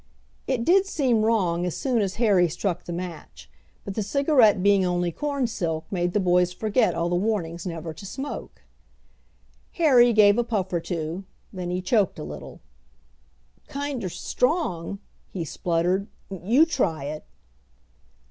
It 0.47 0.65
did 0.65 0.87
seem 0.87 1.21
wrong 1.23 1.63
as 1.63 1.77
soon 1.77 2.01
as 2.01 2.15
Harry 2.15 2.49
struck 2.49 2.85
the 2.85 2.91
match, 2.91 3.47
but 3.85 3.93
the 3.93 4.01
cigarette 4.01 4.63
being 4.63 4.83
only 4.83 5.11
corn 5.11 5.45
silk 5.45 5.85
made 5.91 6.13
the 6.13 6.19
boys 6.19 6.51
forget 6.51 6.95
all 6.95 7.07
the 7.07 7.15
warnings 7.15 7.67
never 7.67 7.93
to 7.93 8.03
smoke. 8.07 8.63
Harry 9.73 10.11
gave 10.11 10.39
a 10.39 10.43
puff 10.43 10.73
or 10.73 10.79
two. 10.79 11.25
Then 11.53 11.69
he 11.69 11.83
choked 11.83 12.17
a 12.17 12.23
little. 12.23 12.61
"Kinder 13.67 14.09
strong," 14.09 14.97
he 15.29 15.45
spluttered. 15.45 16.07
"You 16.31 16.65
try 16.65 17.03
it!" 17.03 17.23